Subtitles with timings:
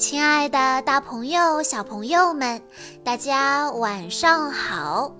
[0.00, 2.62] 亲爱的，大朋友、小朋友们，
[3.04, 5.14] 大家晚上好！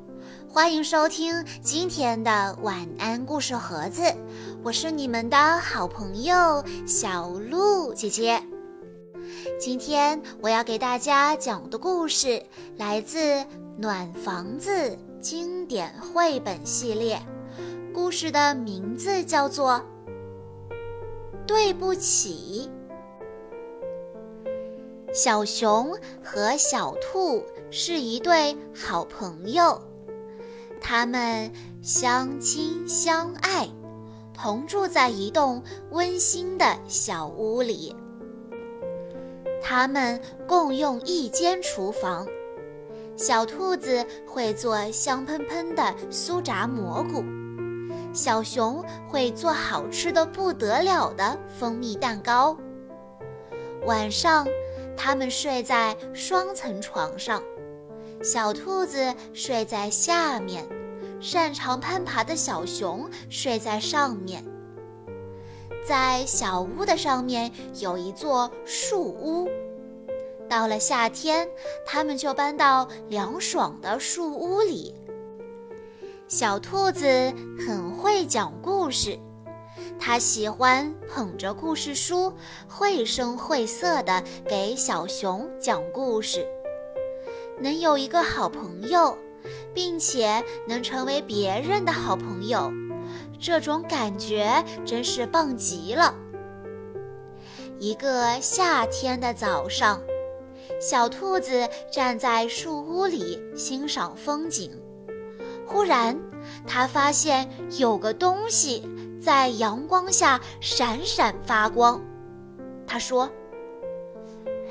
[0.49, 4.03] 欢迎收听今天的晚安故事盒子，
[4.65, 8.43] 我是你们的好朋友小鹿姐姐。
[9.61, 12.43] 今天我要给大家讲的故事
[12.79, 13.19] 来自
[13.77, 14.71] 《暖房子》
[15.21, 17.21] 经典绘本系列，
[17.93, 19.73] 故事的名字叫做
[21.47, 22.71] 《对不起》。
[25.13, 25.93] 小熊
[26.23, 29.83] 和小兔是一对好朋友，
[30.81, 31.51] 他们
[31.83, 33.69] 相亲相爱，
[34.33, 37.97] 同住在一栋温馨的小屋里。
[39.61, 42.25] 他们共用一间厨房，
[43.17, 47.25] 小兔子会做香喷喷的酥炸蘑菇，
[48.13, 52.57] 小熊会做好吃的不得了的蜂蜜蛋糕。
[53.87, 54.47] 晚上。
[54.97, 57.43] 他们睡在双层床上，
[58.23, 60.67] 小兔子睡在下面，
[61.21, 64.45] 擅长攀爬的小熊睡在上面。
[65.87, 69.49] 在小屋的上面有一座树屋，
[70.49, 71.49] 到了夏天，
[71.87, 74.95] 他们就搬到凉爽的树屋里。
[76.29, 77.07] 小兔子
[77.67, 79.19] 很会讲故事。
[80.01, 82.33] 他喜欢捧着故事书，
[82.67, 86.47] 绘声绘色地给小熊讲故事。
[87.61, 89.17] 能有一个好朋友，
[89.75, 92.73] 并且能成为别人的好朋友，
[93.39, 96.15] 这种感觉真是棒极了。
[97.79, 100.01] 一个夏天的早上，
[100.81, 104.71] 小兔子站在树屋里欣赏风景，
[105.67, 106.19] 忽然，
[106.67, 107.47] 它发现
[107.79, 108.83] 有个东西。
[109.21, 112.01] 在阳光下闪闪发光，
[112.87, 113.31] 他说：“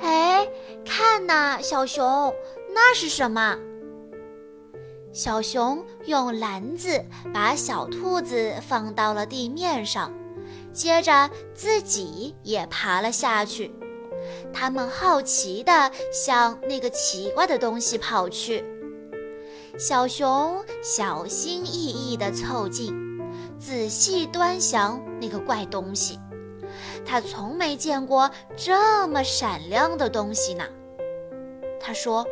[0.02, 0.50] 哎，
[0.84, 2.34] 看呐，小熊，
[2.74, 3.58] 那是什么？”
[5.14, 7.04] 小熊用篮子
[7.34, 10.14] 把小兔子放到了地面上，
[10.72, 13.74] 接着自己也爬了下去。
[14.54, 18.64] 他们好奇地向那个奇怪的东西跑去。
[19.78, 23.09] 小熊小心翼翼地凑近。
[23.60, 26.18] 仔细端详那个怪东西，
[27.06, 30.64] 他从没见过这么闪亮的东西呢。
[31.80, 32.26] 他说：“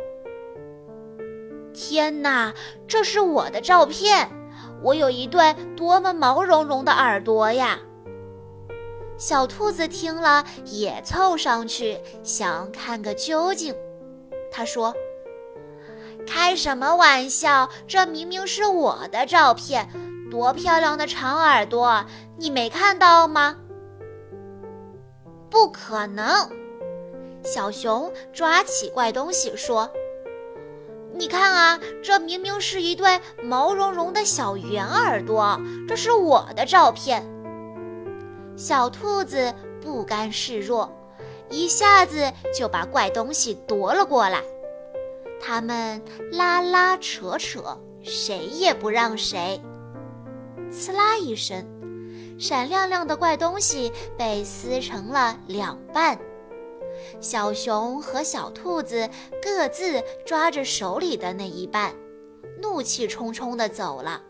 [1.74, 2.54] 天哪，
[2.86, 4.30] 这是我的照片！
[4.82, 7.78] 我有一对多么毛茸茸的耳朵呀！”
[9.18, 13.74] 小兔子听了也凑上去想看个究竟。
[14.50, 14.94] 他说
[16.26, 17.68] ：“开什么玩笑？
[17.86, 19.88] 这明明是我的照片！”
[20.30, 22.04] 多漂亮的长耳朵，
[22.36, 23.56] 你没看到吗？
[25.50, 26.50] 不可能！
[27.42, 29.90] 小熊抓起怪东西说
[31.14, 37.26] ：“你看啊，这明明是一对毛茸茸的小圆耳朵，这是我的照片。”
[38.56, 40.92] 小兔子不甘示弱，
[41.48, 44.42] 一下子就把怪东西夺了过来。
[45.40, 46.02] 他们
[46.32, 49.62] 拉拉扯扯，谁也不让谁。
[50.70, 51.64] 刺啦一声，
[52.38, 56.18] 闪亮亮的怪东西被撕成了两半。
[57.20, 59.08] 小熊和小兔子
[59.42, 61.94] 各自抓着手里的那一半，
[62.60, 64.22] 怒气冲冲地走了。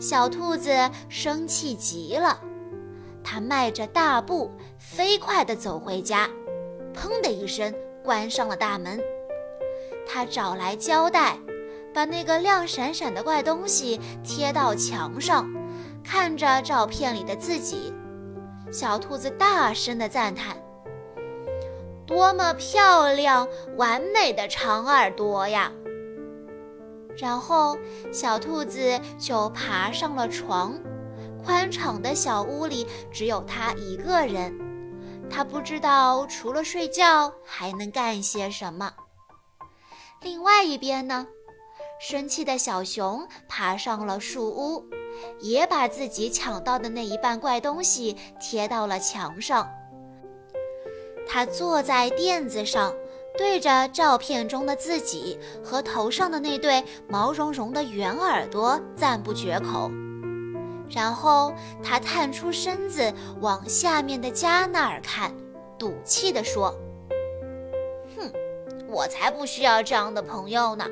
[0.00, 0.70] 小兔子
[1.08, 2.40] 生气极了，
[3.22, 6.28] 它迈着大步飞快地走回家，
[6.94, 7.74] 砰的一声
[8.04, 9.00] 关上了大门。
[10.06, 11.38] 它找来胶带。
[11.94, 15.48] 把那个亮闪闪的怪东西贴到墙上，
[16.02, 17.94] 看着照片里的自己，
[18.72, 20.56] 小兔子大声地赞叹
[22.04, 23.46] ：“多么漂亮、
[23.76, 25.70] 完美的长耳朵呀！”
[27.16, 27.78] 然后，
[28.12, 30.76] 小兔子就爬上了床。
[31.44, 34.58] 宽敞的小屋里只有它一个人，
[35.30, 38.90] 它不知道除了睡觉还能干些什么。
[40.22, 41.26] 另外一边呢？
[41.98, 44.84] 生气的小熊爬上了树屋，
[45.40, 49.68] 也把自己抢到的那一半怪东西贴到了墙上。
[51.26, 52.92] 他坐在垫子上，
[53.38, 59.90] 对着照片中的自己和头上的那对毛茸茸的圆耳朵赞不绝口。
[60.90, 63.10] 然后他探出身子
[63.40, 65.34] 往下面的家那儿看，
[65.78, 66.74] 赌气地说
[68.14, 68.30] ：“哼，
[68.88, 70.84] 我才不需要这样的朋友呢。”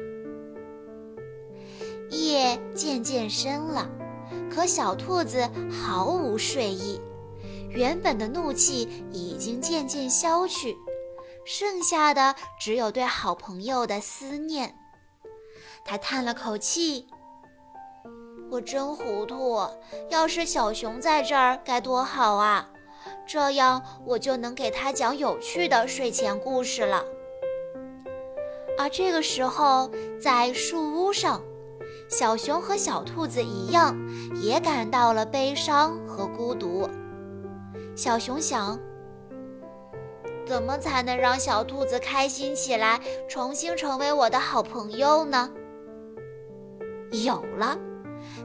[2.13, 3.89] 夜渐渐深了，
[4.51, 7.01] 可小兔子毫无睡意，
[7.71, 10.77] 原本的怒气已经渐渐消去，
[11.45, 14.77] 剩下的只有对好朋友的思念。
[15.85, 17.09] 他叹了口气
[18.53, 19.59] ：“我真糊涂，
[20.11, 22.69] 要是小熊在这儿该多好啊！
[23.27, 27.05] 这样我就能给他讲有趣的睡前故事了。”
[28.79, 31.43] 而这个时候，在树屋上，
[32.13, 33.97] 小熊和小兔子一样，
[34.35, 36.87] 也感到了悲伤和孤独。
[37.97, 38.79] 小熊想：
[40.47, 43.01] 怎么才能让小兔子开心起来，
[43.31, 45.51] 重新成为我的好朋友呢？
[47.13, 47.79] 有了，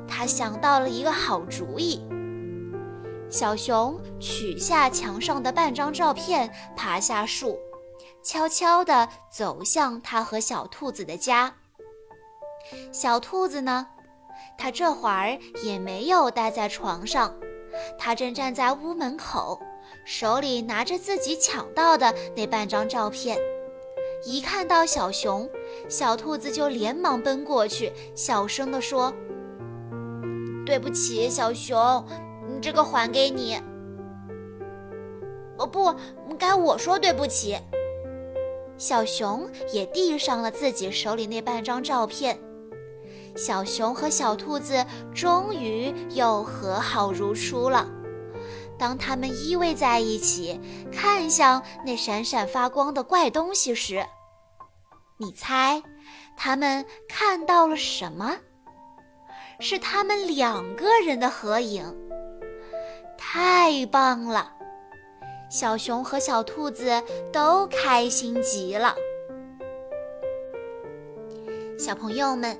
[0.08, 2.02] 他想到了一个好主意。
[3.30, 7.60] 小熊取下墙上的半张照片，爬下树。
[8.24, 11.54] 悄悄地走向他和小兔子的家。
[12.92, 13.88] 小兔子呢？
[14.58, 17.36] 它这会儿也没有待在床上，
[17.98, 19.60] 它正站在屋门口，
[20.06, 23.38] 手里拿着自己抢到的那半张照片。
[24.26, 25.48] 一看到小熊，
[25.88, 29.14] 小兔子就连忙奔过去，小声地说
[30.66, 32.04] ：“对不起，小熊，
[32.60, 33.62] 这个还给你。”
[35.60, 35.94] 哦，不
[36.38, 37.58] 该我说对不起。
[38.78, 42.40] 小熊也递上了自己手里那半张照片，
[43.38, 47.88] 小熊和小兔子终于又和好如初了。
[48.80, 50.60] 当他们依偎在一起，
[50.92, 54.06] 看向那闪闪发光的怪东西时，
[55.18, 55.82] 你猜，
[56.36, 58.38] 他们看到了什么？
[59.60, 61.96] 是他们两个人的合影。
[63.18, 64.54] 太棒了！
[65.50, 67.02] 小熊和小兔子
[67.32, 68.96] 都开心极了。
[71.80, 72.60] 小朋友们，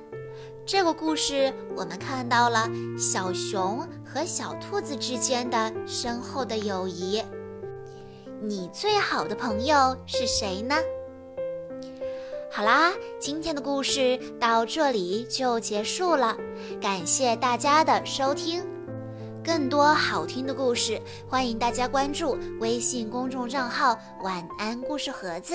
[0.68, 2.68] 这个故事我们看到了
[2.98, 7.22] 小熊和小兔子之间的深厚的友谊。
[8.42, 10.76] 你最好的朋友是谁呢？
[12.52, 16.36] 好啦，今天的故事到这里就结束了，
[16.78, 18.62] 感谢大家的收听。
[19.42, 25.54] 更多好听的故事，欢迎大家关注微信公众账号“晚安故事盒子”，